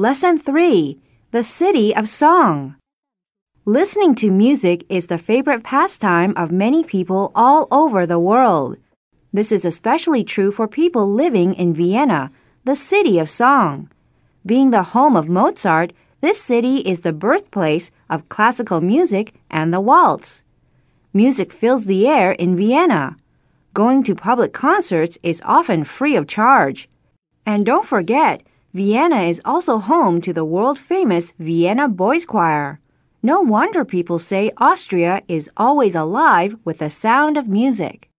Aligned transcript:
Lesson 0.00 0.38
3 0.38 0.96
The 1.30 1.44
City 1.44 1.94
of 1.94 2.08
Song. 2.08 2.76
Listening 3.66 4.14
to 4.14 4.30
music 4.30 4.86
is 4.88 5.08
the 5.08 5.18
favorite 5.18 5.62
pastime 5.62 6.32
of 6.38 6.50
many 6.50 6.82
people 6.82 7.30
all 7.34 7.68
over 7.70 8.06
the 8.06 8.18
world. 8.18 8.78
This 9.30 9.52
is 9.52 9.66
especially 9.66 10.24
true 10.24 10.52
for 10.52 10.66
people 10.66 11.06
living 11.06 11.52
in 11.52 11.74
Vienna, 11.74 12.30
the 12.64 12.76
city 12.76 13.18
of 13.18 13.28
song. 13.28 13.90
Being 14.46 14.70
the 14.70 14.96
home 14.96 15.16
of 15.16 15.28
Mozart, 15.28 15.92
this 16.22 16.40
city 16.40 16.76
is 16.76 17.02
the 17.02 17.12
birthplace 17.12 17.90
of 18.08 18.30
classical 18.30 18.80
music 18.80 19.34
and 19.50 19.70
the 19.70 19.82
waltz. 19.82 20.42
Music 21.12 21.52
fills 21.52 21.84
the 21.84 22.08
air 22.08 22.32
in 22.32 22.56
Vienna. 22.56 23.18
Going 23.74 24.02
to 24.04 24.14
public 24.14 24.54
concerts 24.54 25.18
is 25.22 25.42
often 25.44 25.84
free 25.84 26.16
of 26.16 26.26
charge. 26.26 26.88
And 27.44 27.66
don't 27.66 27.84
forget, 27.84 28.42
Vienna 28.72 29.22
is 29.22 29.42
also 29.44 29.78
home 29.78 30.20
to 30.20 30.32
the 30.32 30.44
world 30.44 30.78
famous 30.78 31.32
Vienna 31.40 31.88
Boys 31.88 32.24
Choir. 32.24 32.78
No 33.20 33.40
wonder 33.40 33.84
people 33.84 34.20
say 34.20 34.52
Austria 34.58 35.22
is 35.26 35.50
always 35.56 35.96
alive 35.96 36.54
with 36.64 36.78
the 36.78 36.88
sound 36.88 37.36
of 37.36 37.48
music. 37.48 38.09